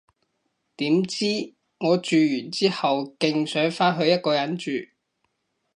[0.77, 4.71] 點知，我住完之後勁想返去一個人住